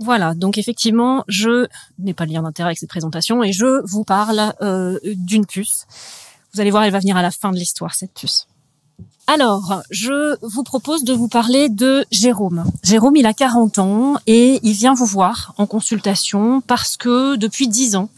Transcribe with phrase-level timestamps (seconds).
[0.00, 1.66] Voilà, donc effectivement, je
[1.98, 5.86] n'ai pas de lien d'intérêt avec cette présentation et je vous parle euh, d'une puce.
[6.54, 8.46] Vous allez voir, elle va venir à la fin de l'histoire, cette puce.
[9.26, 12.64] Alors, je vous propose de vous parler de Jérôme.
[12.82, 17.68] Jérôme, il a 40 ans et il vient vous voir en consultation parce que depuis
[17.68, 18.08] 10 ans,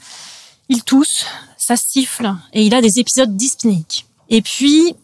[0.68, 1.26] il tousse,
[1.58, 4.06] ça siffle et il a des épisodes dyspnéiques.
[4.30, 4.94] Et puis,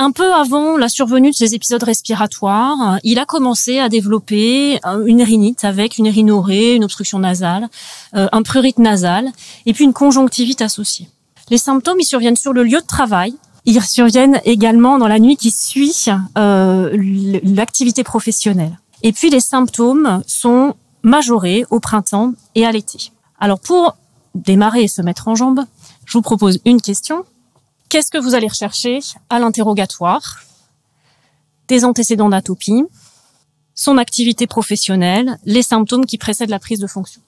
[0.00, 5.22] un peu avant la survenue de ces épisodes respiratoires, il a commencé à développer une
[5.22, 7.68] rhinite avec une rhinorrhée, une obstruction nasale,
[8.16, 9.30] euh, un prurite nasal
[9.66, 11.10] et puis une conjonctivite associée.
[11.50, 13.34] Les symptômes, ils surviennent sur le lieu de travail,
[13.66, 16.06] ils surviennent également dans la nuit qui suit
[16.38, 16.96] euh,
[17.44, 18.78] l'activité professionnelle.
[19.02, 23.12] Et puis les symptômes sont majorés au printemps et à l'été.
[23.38, 23.98] Alors pour
[24.34, 25.60] démarrer et se mettre en jambe,
[26.06, 27.26] je vous propose une question.
[27.90, 30.44] Qu'est-ce que vous allez rechercher à l'interrogatoire?
[31.66, 32.84] Des antécédents d'atopie,
[33.74, 37.20] son activité professionnelle, les symptômes qui précèdent la prise de fonction.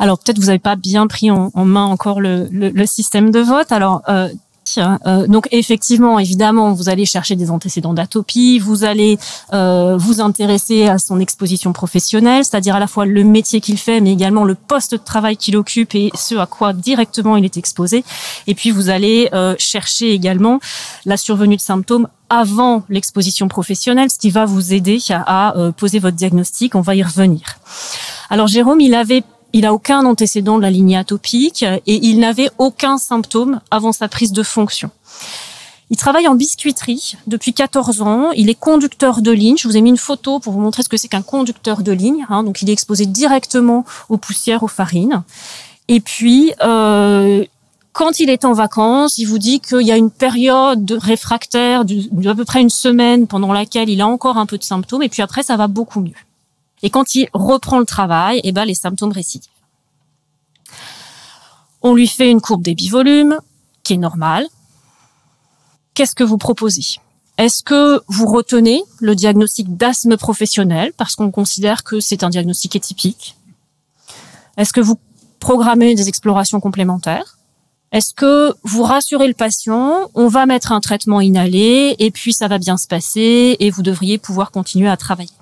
[0.00, 3.70] Alors peut-être vous n'avez pas bien pris en, main encore le, système de vote.
[3.70, 4.28] Alors euh,
[4.78, 9.18] euh, donc effectivement, évidemment, vous allez chercher des antécédents d'atopie, vous allez
[9.52, 14.00] euh, vous intéresser à son exposition professionnelle, c'est-à-dire à la fois le métier qu'il fait,
[14.00, 17.56] mais également le poste de travail qu'il occupe et ce à quoi directement il est
[17.56, 18.04] exposé.
[18.46, 20.60] Et puis vous allez euh, chercher également
[21.04, 25.98] la survenue de symptômes avant l'exposition professionnelle, ce qui va vous aider à, à poser
[25.98, 26.76] votre diagnostic.
[26.76, 27.58] On va y revenir.
[28.28, 32.50] Alors Jérôme, il avait il a aucun antécédent de la lignée atopique et il n'avait
[32.58, 34.90] aucun symptôme avant sa prise de fonction.
[35.90, 38.30] Il travaille en biscuiterie depuis 14 ans.
[38.30, 39.56] Il est conducteur de ligne.
[39.58, 41.90] Je vous ai mis une photo pour vous montrer ce que c'est qu'un conducteur de
[41.90, 42.24] ligne.
[42.28, 42.44] Hein.
[42.44, 45.24] Donc, il est exposé directement aux poussières, aux farines.
[45.88, 47.44] Et puis, euh,
[47.92, 51.84] quand il est en vacances, il vous dit qu'il y a une période de réfractaire
[51.84, 55.02] d'à peu près une semaine pendant laquelle il a encore un peu de symptômes.
[55.02, 56.12] Et puis après, ça va beaucoup mieux.
[56.82, 59.50] Et quand il reprend le travail, eh ben, les symptômes récidivent.
[61.82, 63.38] On lui fait une courbe des bivolumes,
[63.82, 64.46] qui est normale.
[65.94, 67.00] Qu'est-ce que vous proposez?
[67.38, 72.76] Est-ce que vous retenez le diagnostic d'asthme professionnel parce qu'on considère que c'est un diagnostic
[72.76, 73.36] atypique?
[74.56, 74.98] Est-ce que vous
[75.38, 77.38] programmez des explorations complémentaires?
[77.92, 82.46] Est-ce que vous rassurez le patient On va mettre un traitement inhalé et puis ça
[82.46, 85.39] va bien se passer et vous devriez pouvoir continuer à travailler?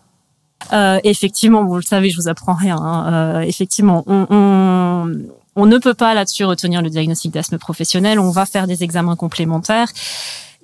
[0.73, 2.77] Euh, effectivement, vous le savez, je vous apprends rien.
[2.77, 3.13] Hein.
[3.13, 8.19] Euh, effectivement, on, ne peut pas là-dessus retenir le diagnostic d'asthme professionnel.
[8.19, 9.91] On va faire des examens complémentaires.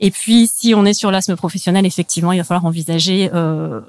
[0.00, 3.80] Et puis, si on est sur l'asthme professionnel, effectivement, il va falloir envisager euh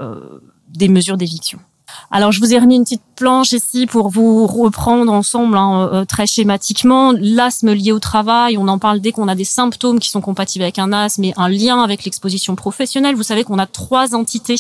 [0.70, 1.60] des mesures d'éviction.
[2.12, 6.06] Alors, je vous ai remis une petite planche ici pour vous reprendre ensemble hein, euh,
[6.06, 8.58] très schématiquement l'asthme lié au travail.
[8.58, 11.34] On en parle dès qu'on a des symptômes qui sont compatibles avec un asthme et
[11.38, 13.16] un lien avec l'exposition professionnelle.
[13.16, 14.56] Vous savez qu'on a trois entités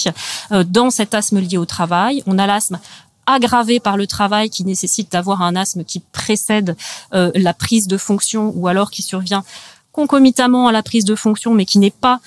[0.52, 2.24] euh, dans cet asthme lié au travail.
[2.28, 2.80] On a l'asthme
[3.26, 6.76] aggravé par le travail qui nécessite d'avoir un asthme qui précède
[7.14, 9.44] euh, la prise de fonction ou alors qui survient
[9.92, 12.20] concomitamment à la prise de fonction mais qui n'est pas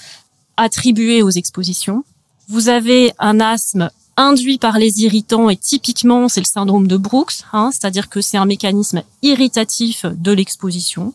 [0.57, 2.05] attribué aux expositions.
[2.49, 7.45] Vous avez un asthme induit par les irritants et typiquement c'est le syndrome de Brooks,
[7.53, 11.15] hein, c'est-à-dire que c'est un mécanisme irritatif de l'exposition.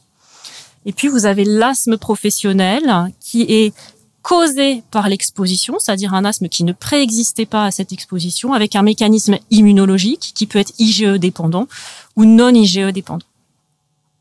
[0.85, 3.73] Et puis vous avez l'asthme professionnel qui est
[4.21, 8.81] causé par l'exposition, c'est-à-dire un asthme qui ne préexistait pas à cette exposition, avec un
[8.81, 11.67] mécanisme immunologique qui peut être IgE dépendant
[12.15, 13.25] ou non IgE dépendant.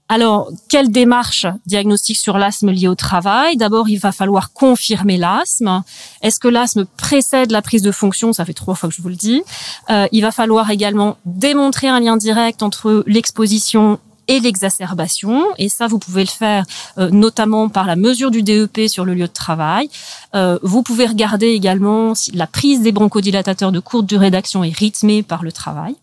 [0.09, 3.57] Alors, quelle démarche diagnostique sur l'asthme lié au travail?
[3.57, 5.83] D'abord, il va falloir confirmer l'asthme.
[6.21, 8.33] Est-ce que l'asthme précède la prise de fonction?
[8.33, 9.43] Ça fait trois fois que je vous le dis.
[9.91, 13.99] Euh, il va falloir également démontrer un lien direct entre l'exposition
[14.29, 15.45] et l'exacerbation.
[15.59, 16.65] Et ça, vous pouvez le faire
[16.99, 19.89] euh, notamment par la mesure du DEP sur le lieu de travail.
[20.35, 24.77] Euh, vous pouvez regarder également si la prise des bronchodilatateurs de courte durée d'action est
[24.77, 25.97] rythmée par le travail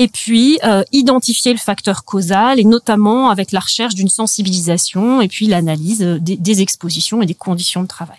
[0.00, 5.28] et puis euh, identifier le facteur causal et notamment avec la recherche d'une sensibilisation et
[5.28, 8.16] puis l'analyse euh, des, expositions et des conditions de travail.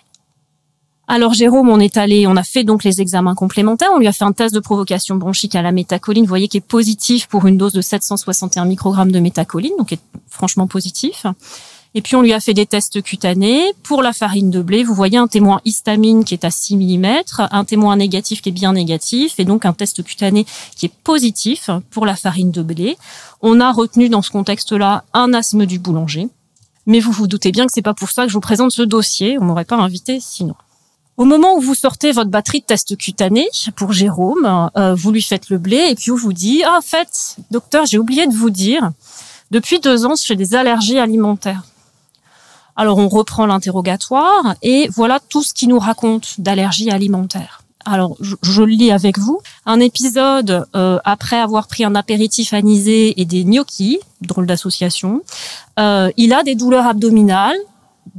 [1.08, 4.12] Alors Jérôme, on est allé, on a fait donc les examens complémentaires, on lui a
[4.12, 7.48] fait un test de provocation bronchique à la métacoline, vous voyez qui est positif pour
[7.48, 11.26] une dose de 761 microgrammes de métacoline, donc est franchement positif.
[11.94, 13.72] Et puis on lui a fait des tests cutanés.
[13.82, 17.22] Pour la farine de blé, vous voyez un témoin histamine qui est à 6 mm,
[17.38, 20.46] un témoin négatif qui est bien négatif, et donc un test cutané
[20.76, 22.96] qui est positif pour la farine de blé.
[23.42, 26.28] On a retenu dans ce contexte-là un asthme du boulanger.
[26.86, 28.82] Mais vous vous doutez bien que c'est pas pour ça que je vous présente ce
[28.82, 29.38] dossier.
[29.38, 30.54] On m'aurait pas invité sinon.
[31.18, 33.46] Au moment où vous sortez votre batterie de test cutané
[33.76, 36.80] pour Jérôme, euh, vous lui faites le blé et puis vous vous dit ah en
[36.80, 38.90] fait docteur j'ai oublié de vous dire
[39.50, 41.64] depuis deux ans je fais des allergies alimentaires.
[42.76, 47.62] Alors on reprend l'interrogatoire et voilà tout ce qui nous raconte d'allergie alimentaire.
[47.84, 49.40] Alors, je, le lis avec vous.
[49.66, 55.22] Un épisode euh, après avoir pris un apéritif anisé et des gnocchis, drôle d'association.
[55.78, 57.56] Euh, il a des douleurs abdominales,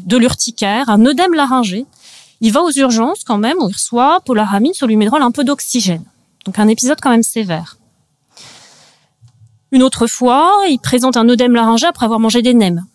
[0.05, 1.85] de l'urticaire, un œdème laryngé.
[2.41, 6.03] Il va aux urgences quand même, où il reçoit polaramine, solumédrol, un peu d'oxygène.
[6.45, 7.77] Donc un épisode quand même sévère.
[9.71, 12.85] Une autre fois, il présente un œdème laryngé après avoir mangé des nems.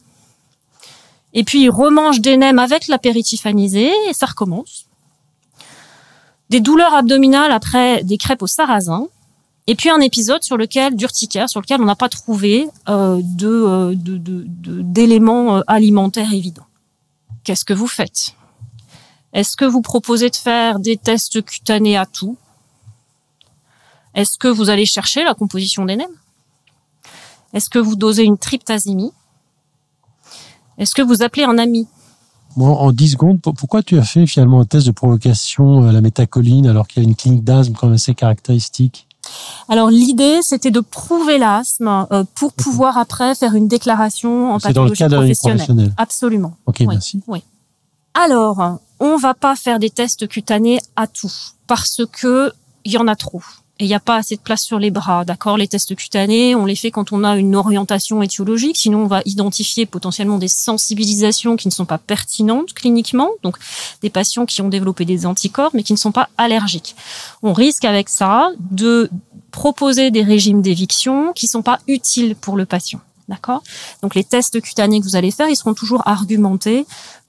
[1.35, 4.87] Et puis il remange des nems avec l'apéritif anisé et ça recommence.
[6.51, 9.07] Des douleurs abdominales après des crêpes au sarrasin,
[9.67, 13.93] et puis un épisode sur lequel d'urticaire, sur lequel on n'a pas trouvé euh, de,
[14.83, 16.67] d'éléments euh, alimentaires évidents.
[17.45, 18.35] Qu'est-ce que vous faites?
[19.35, 22.39] Est-ce que vous proposez de faire des tests cutanés à tout?
[24.15, 26.17] Est-ce que vous allez chercher la composition des nems?
[27.53, 29.13] Est-ce que vous dosez une tryptasémie
[30.79, 31.87] Est-ce que vous appelez un ami
[32.61, 36.67] en 10 secondes, pourquoi tu as fait finalement un test de provocation à la métacoline
[36.67, 39.07] alors qu'il y a une clinique d'asthme quand même assez caractéristique?
[39.69, 44.75] Alors l'idée, c'était de prouver l'asthme euh, pour pouvoir après faire une déclaration en pathologie
[44.75, 45.93] dans le cadre professionnelle.
[45.99, 46.57] Absolument.
[46.67, 47.21] Ok, merci.
[47.27, 47.43] Oui.
[48.15, 51.33] Alors, on va pas faire des tests cutanés à tout
[51.67, 52.53] parce que
[52.85, 53.43] il y en a trop
[53.81, 55.25] et il n'y a pas assez de place sur les bras.
[55.25, 55.57] D'accord?
[55.57, 58.77] Les tests cutanés, on les fait quand on a une orientation étiologique.
[58.77, 63.31] Sinon, on va identifier potentiellement des sensibilisations qui ne sont pas pertinentes cliniquement.
[63.43, 63.57] Donc,
[64.03, 66.97] des patients qui ont développé des anticorps, mais qui ne sont pas allergiques.
[67.43, 69.11] On risque avec ça de
[69.53, 73.01] proposer des régimes d'éviction qui ne sont pas utiles pour le patient.
[73.29, 73.63] D'accord?
[74.03, 76.85] Donc, les tests cutanés que vous allez faire, ils seront toujours argumentés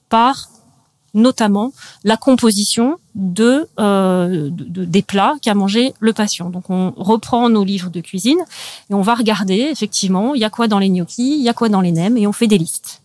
[0.08, 0.48] par
[1.14, 1.72] notamment
[2.04, 6.50] la composition de, euh, des plats qu'a mangé le patient.
[6.50, 8.38] Donc on reprend nos livres de cuisine
[8.90, 11.54] et on va regarder effectivement il y a quoi dans les gnocchis, il y a
[11.54, 13.00] quoi dans les nems et on fait des listes.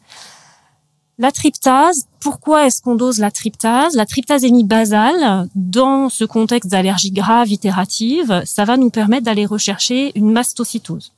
[1.17, 7.11] La tryptase, pourquoi est-ce qu'on dose la tryptase La tryptasémie basale, dans ce contexte d'allergie
[7.11, 11.13] grave itérative, ça va nous permettre d'aller rechercher une mastocytose.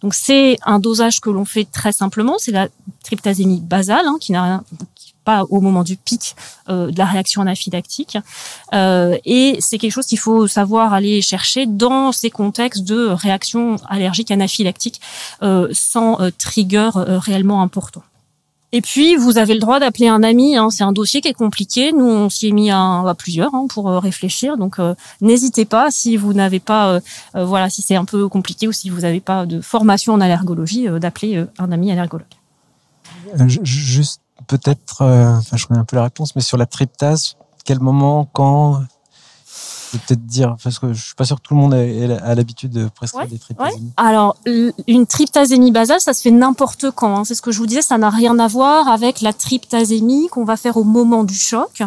[0.00, 2.68] Donc c'est un dosage que l'on fait très simplement, c'est la
[3.02, 4.64] tryptasémie basale, hein, qui n'a rien,
[5.50, 6.34] au moment du pic
[6.68, 8.18] euh, de la réaction anaphylactique.
[8.74, 13.76] Euh, et c'est quelque chose qu'il faut savoir aller chercher dans ces contextes de réaction
[13.88, 15.00] allergique anaphylactique
[15.42, 18.02] euh, sans trigger réellement important.
[18.70, 20.54] Et puis, vous avez le droit d'appeler un ami.
[20.54, 20.68] Hein.
[20.70, 21.90] C'est un dossier qui est compliqué.
[21.92, 24.58] Nous, on s'y est mis à, plusieurs hein, pour réfléchir.
[24.58, 24.76] Donc,
[25.22, 27.00] n'hésitez pas si vous n'avez pas,
[27.32, 30.86] voilà, si c'est un peu compliqué ou si vous n'avez pas de formation en allergologie,
[31.00, 32.26] d'appeler un ami allergologue.
[33.62, 37.80] Juste peut-être, euh, enfin, je connais un peu la réponse, mais sur la tryptase, quel
[37.80, 38.82] moment, quand?
[39.92, 42.88] Peut-être dire, parce que je suis pas sûr que tout le monde a, l'habitude de
[42.88, 43.92] prescrire des tryptasémies.
[43.96, 44.36] Alors,
[44.86, 47.16] une tryptasémie basale, ça se fait n'importe quand.
[47.16, 47.24] Hein.
[47.24, 50.44] C'est ce que je vous disais, ça n'a rien à voir avec la tryptasémie qu'on
[50.44, 51.82] va faire au moment du choc.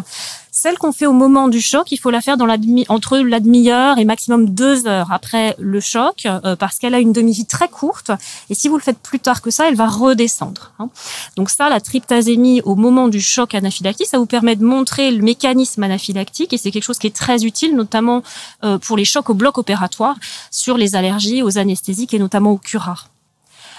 [0.62, 2.56] Celle qu'on fait au moment du choc, il faut la faire dans la
[2.88, 7.12] entre la demi-heure et maximum deux heures après le choc, euh, parce qu'elle a une
[7.12, 8.12] demi-vie très courte.
[8.48, 10.70] Et si vous le faites plus tard que ça, elle va redescendre.
[10.78, 10.88] Hein.
[11.36, 15.24] Donc ça, la tryptasémie au moment du choc anaphylactique, ça vous permet de montrer le
[15.24, 18.22] mécanisme anaphylactique, et c'est quelque chose qui est très utile, notamment
[18.62, 20.14] euh, pour les chocs au bloc opératoire,
[20.52, 23.11] sur les allergies, aux anesthésiques et notamment au curare.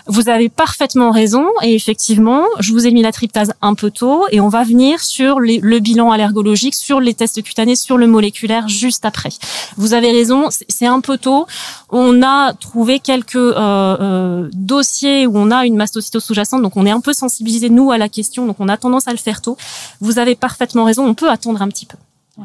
[0.07, 4.25] Vous avez parfaitement raison et effectivement, je vous ai mis la tryptase un peu tôt
[4.31, 8.67] et on va venir sur le bilan allergologique, sur les tests cutanés, sur le moléculaire
[8.67, 9.29] juste après.
[9.77, 11.47] Vous avez raison, c'est un peu tôt.
[11.89, 16.85] On a trouvé quelques euh, euh, dossiers où on a une mastocytose sous-jacente, donc on
[16.85, 19.41] est un peu sensibilisé nous à la question, donc on a tendance à le faire
[19.41, 19.57] tôt.
[20.01, 21.97] Vous avez parfaitement raison, on peut attendre un petit peu.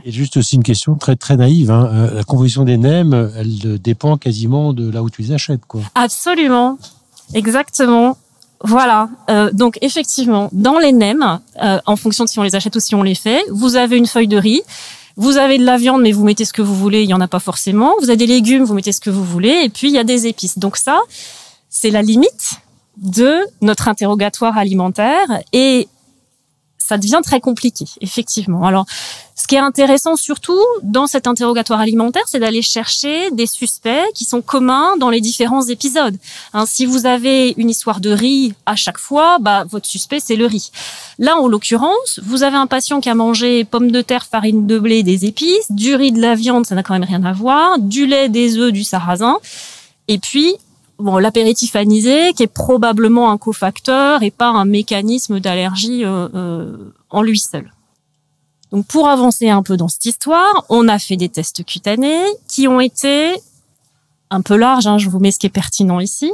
[0.04, 1.70] Et juste aussi une question très très naïve.
[1.70, 1.90] Hein.
[1.92, 5.80] Euh, la composition des nems, elle dépend quasiment de là où tu les achètes, quoi.
[5.94, 6.78] Absolument.
[7.34, 8.16] Exactement.
[8.62, 9.08] Voilà.
[9.30, 12.80] Euh, donc effectivement, dans les nems, euh, en fonction de si on les achète ou
[12.80, 14.62] si on les fait, vous avez une feuille de riz.
[15.16, 17.20] Vous avez de la viande, mais vous mettez ce que vous voulez, il y en
[17.20, 17.92] a pas forcément.
[18.00, 20.04] Vous avez des légumes, vous mettez ce que vous voulez, et puis il y a
[20.04, 20.58] des épices.
[20.58, 21.00] Donc ça,
[21.68, 22.60] c'est la limite
[22.96, 25.26] de notre interrogatoire alimentaire.
[25.52, 25.88] Et
[26.88, 28.64] ça devient très compliqué, effectivement.
[28.64, 28.86] Alors,
[29.34, 34.24] ce qui est intéressant surtout dans cet interrogatoire alimentaire, c'est d'aller chercher des suspects qui
[34.24, 36.16] sont communs dans les différents épisodes.
[36.54, 40.36] Hein, si vous avez une histoire de riz à chaque fois, bah, votre suspect, c'est
[40.36, 40.70] le riz.
[41.18, 44.78] Là, en l'occurrence, vous avez un patient qui a mangé pommes de terre, farine de
[44.78, 47.78] blé, des épices, du riz, de la viande, ça n'a quand même rien à voir,
[47.78, 49.36] du lait, des œufs, du sarrasin,
[50.08, 50.54] et puis
[50.98, 56.92] bon, l'apéritif anisé, qui est probablement un cofacteur et pas un mécanisme d'allergie euh, euh,
[57.10, 57.72] en lui seul.
[58.72, 62.68] Donc pour avancer un peu dans cette histoire, on a fait des tests cutanés qui
[62.68, 63.34] ont été
[64.30, 66.30] un peu large, hein, je vous mets ce qui est pertinent ici.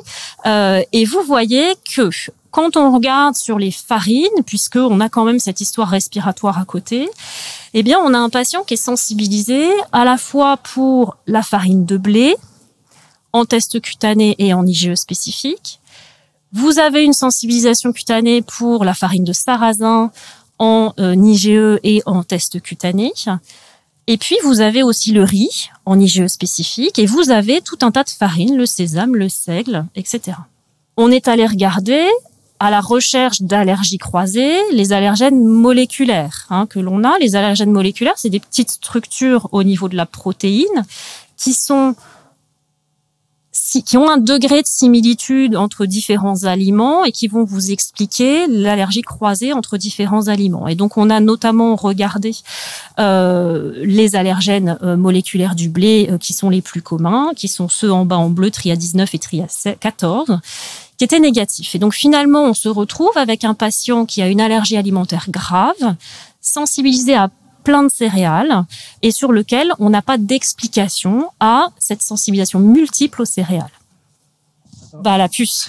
[0.47, 2.11] Euh, et vous voyez que
[2.51, 6.65] quand on regarde sur les farines, puisque on a quand même cette histoire respiratoire à
[6.65, 7.09] côté,
[7.73, 11.85] eh bien, on a un patient qui est sensibilisé à la fois pour la farine
[11.85, 12.37] de blé,
[13.35, 15.81] en test cutané et en IgE spécifique.
[16.53, 20.13] Vous avez une sensibilisation cutanée pour la farine de sarrasin
[20.61, 23.13] en euh, IgE et en test cutané.
[24.07, 27.91] Et puis, vous avez aussi le riz en IgE spécifique et vous avez tout un
[27.91, 30.39] tas de farines, le sésame, le seigle, etc.
[30.97, 32.07] On est allé regarder
[32.61, 37.19] à la recherche d'allergies croisées les allergènes moléculaires hein, que l'on a.
[37.19, 40.85] Les allergènes moléculaires, c'est des petites structures au niveau de la protéine
[41.37, 41.97] qui sont
[43.85, 49.03] qui ont un degré de similitude entre différents aliments et qui vont vous expliquer l'allergie
[49.03, 50.67] croisée entre différents aliments.
[50.69, 52.35] Et donc, on a notamment regardé
[52.99, 57.69] euh, les allergènes euh, moléculaires du blé euh, qui sont les plus communs, qui sont
[57.69, 59.47] ceux en bas en bleu, TRIA 19 et TRIA
[59.79, 60.41] 14
[60.97, 61.75] qui étaient négatifs.
[61.75, 65.97] Et donc finalement, on se retrouve avec un patient qui a une allergie alimentaire grave,
[66.41, 67.31] sensibilisé à
[67.65, 68.65] plein de céréales
[69.03, 73.71] et sur lequel on n'a pas d'explication à cette sensibilisation multiple aux céréales.
[75.03, 75.69] Bah la puce.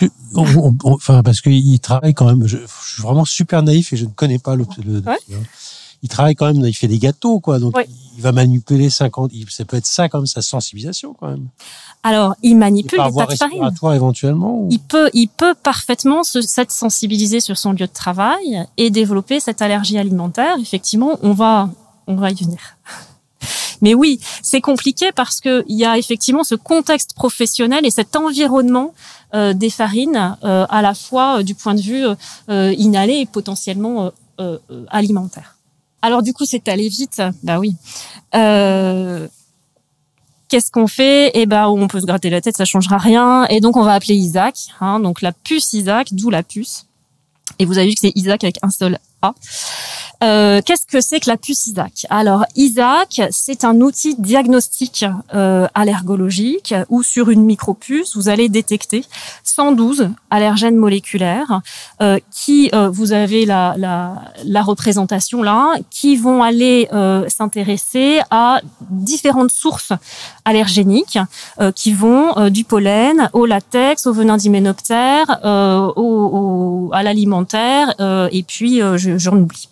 [0.83, 2.45] enfin parce qu'il travaille quand même.
[2.45, 4.65] Je, suis vraiment super naïf et je ne connais pas le.
[6.03, 6.63] Il travaille quand même.
[6.63, 7.57] Il fait des gâteaux quoi.
[7.57, 7.73] Donc
[8.15, 9.31] il va manipuler 50.
[9.49, 11.47] Ça peut être ça comme sa sensibilisation quand même.
[12.05, 13.95] Alors, il manipule des tas de farine.
[13.95, 14.67] éventuellement.
[14.69, 19.59] Il peut, il peut parfaitement s'être sensibilisé sur son lieu de travail et développer cette
[19.63, 20.55] allergie alimentaire.
[20.61, 21.71] Effectivement, on va,
[22.07, 22.59] on va y venir.
[23.81, 28.15] Mais oui, c'est compliqué parce que il y a effectivement ce contexte professionnel et cet
[28.15, 28.93] environnement
[29.33, 32.05] euh, des farines euh, à la fois euh, du point de vue
[32.47, 34.12] inhalé et potentiellement
[34.89, 35.57] alimentaire.
[36.01, 37.21] Alors du coup, c'est allé vite.
[37.43, 37.75] Bah oui.
[40.47, 41.31] Qu'est-ce qu'on fait?
[41.33, 43.45] Eh ben, on peut se gratter la tête, ça changera rien.
[43.47, 44.67] Et donc, on va appeler Isaac.
[44.79, 46.85] Hein, donc la puce Isaac, d'où la puce.
[47.57, 49.33] Et vous avez vu que c'est Isaac avec un seul A.
[50.25, 52.05] Euh, qu'est-ce que c'est que la puce Isaac?
[52.10, 55.05] Alors Isaac, c'est un outil diagnostique
[55.36, 59.05] euh, allergologique où sur une micropuce, vous allez détecter
[59.44, 61.62] 112 allergènes moléculaires
[62.01, 68.20] euh, qui, euh, vous avez la, la, la, représentation là, qui vont aller euh, s'intéresser
[68.32, 69.94] à différentes sources
[70.44, 71.20] allergéniques
[71.75, 77.94] qui vont du pollen au latex, au venin d'hyménoptère, au, au, à l'alimentaire
[78.32, 78.82] et puis
[79.17, 79.70] j'en oublie.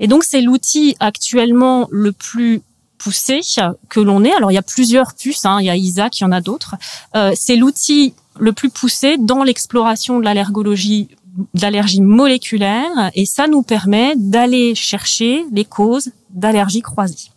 [0.00, 2.62] Et donc c'est l'outil actuellement le plus
[2.98, 3.40] poussé
[3.88, 4.32] que l'on ait.
[4.32, 5.58] Alors il y a plusieurs puces, hein.
[5.60, 6.74] il y a Isaac, il y en a d'autres.
[7.14, 11.08] Euh, c'est l'outil le plus poussé dans l'exploration de l'allergologie
[11.52, 17.30] d'allergie moléculaire et ça nous permet d'aller chercher les causes d'allergies croisées.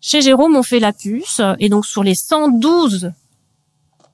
[0.00, 3.12] Chez Jérôme, on fait la puce et donc sur les 112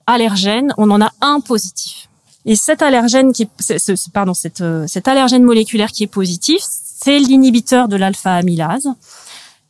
[0.07, 2.09] allergènes, on en a un positif.
[2.47, 7.89] Et cet allergène qui est, pardon, euh, cet allergène moléculaire qui est positif, c'est l'inhibiteur
[7.89, 8.89] de l'alpha-amylase,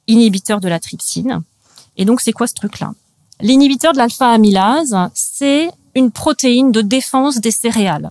[0.08, 1.42] inhibiteur de la trypsine.
[1.96, 2.92] Et donc, c'est quoi ce truc-là?
[3.40, 8.10] L'inhibiteur de l'alpha-amylase, c'est une protéine de défense des céréales.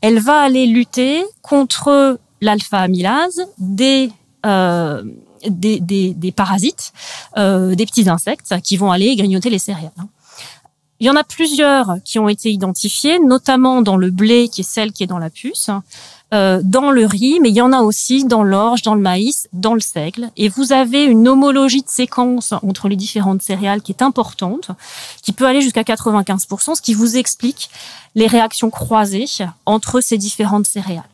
[0.00, 4.10] Elle va aller lutter contre l'alpha-amylase des,
[4.46, 5.02] euh,
[5.46, 6.92] des, des, des, parasites,
[7.36, 9.92] euh, des petits insectes qui vont aller grignoter les céréales.
[11.00, 14.64] Il y en a plusieurs qui ont été identifiés, notamment dans le blé, qui est
[14.64, 15.70] celle qui est dans la puce,
[16.34, 19.48] euh, dans le riz, mais il y en a aussi dans l'orge, dans le maïs,
[19.54, 20.30] dans le seigle.
[20.36, 24.72] Et vous avez une homologie de séquence entre les différentes céréales qui est importante,
[25.22, 27.70] qui peut aller jusqu'à 95%, ce qui vous explique
[28.14, 29.24] les réactions croisées
[29.64, 31.08] entre ces différentes céréales.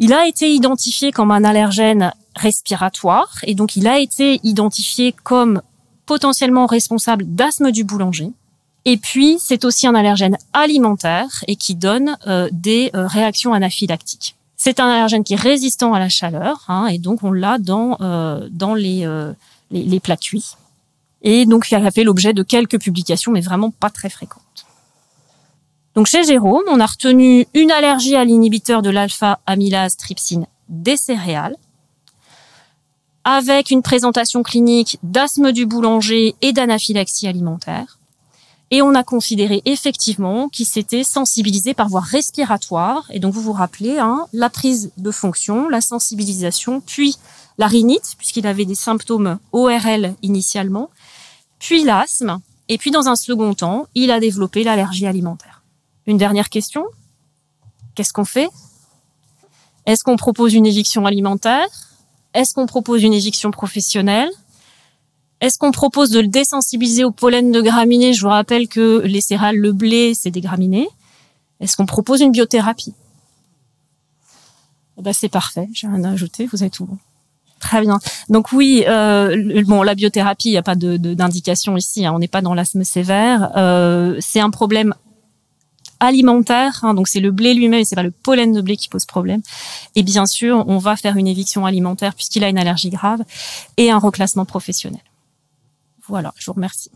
[0.00, 5.62] Il a été identifié comme un allergène respiratoire et donc il a été identifié comme
[6.04, 8.32] potentiellement responsable d'asthme du boulanger.
[8.90, 14.34] Et puis, c'est aussi un allergène alimentaire et qui donne euh, des euh, réactions anaphylactiques.
[14.56, 17.98] C'est un allergène qui est résistant à la chaleur, hein, et donc on l'a dans
[18.00, 19.06] euh, dans les,
[19.70, 20.52] les, les plats cuits.
[21.20, 24.64] Et donc, il a fait l'objet de quelques publications, mais vraiment pas très fréquentes.
[25.94, 31.56] Donc, chez Jérôme, on a retenu une allergie à l'inhibiteur de l'alpha-amylase trypsine des céréales,
[33.24, 37.97] avec une présentation clinique d'asthme du boulanger et d'anaphylaxie alimentaire.
[38.70, 43.06] Et on a considéré effectivement qu'il s'était sensibilisé par voie respiratoire.
[43.10, 47.16] Et donc vous vous rappelez, hein, la prise de fonction, la sensibilisation, puis
[47.56, 50.90] la rhinite, puisqu'il avait des symptômes ORL initialement,
[51.58, 55.62] puis l'asthme, et puis dans un second temps, il a développé l'allergie alimentaire.
[56.06, 56.84] Une dernière question,
[57.94, 58.48] qu'est-ce qu'on fait?
[59.86, 61.66] Est-ce qu'on propose une éviction alimentaire?
[62.34, 64.30] Est-ce qu'on propose une éviction professionnelle?
[65.40, 69.20] Est-ce qu'on propose de le désensibiliser au pollen de graminées Je vous rappelle que les
[69.20, 70.88] céréales, le blé, c'est des graminées.
[71.60, 72.94] Est-ce qu'on propose une biothérapie?
[74.98, 76.98] Eh ben, C'est parfait, j'ai rien à ajouter, vous avez tout bon.
[77.60, 77.98] Très bien.
[78.28, 82.06] Donc oui, euh, bon, la biothérapie, il n'y a pas d'indication ici.
[82.06, 83.50] Hein, on n'est pas dans l'asthme sévère.
[83.56, 84.94] Euh, c'est un problème
[85.98, 86.80] alimentaire.
[86.82, 89.42] Hein, donc c'est le blé lui-même, c'est pas le pollen de blé qui pose problème.
[89.96, 93.22] Et bien sûr, on va faire une éviction alimentaire puisqu'il a une allergie grave
[93.76, 95.00] et un reclassement professionnel.
[96.08, 96.90] Voilà, je vous remercie.